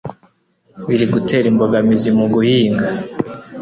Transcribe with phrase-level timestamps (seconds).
[0.87, 2.87] biri gutera imbogamizi muguhinga